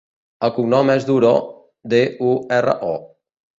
El 0.47 0.53
cognom 0.55 0.89
és 0.93 1.05
Duro: 1.09 1.35
de, 1.95 2.01
u, 2.33 2.35
erra, 2.61 2.77
o. 2.93 2.93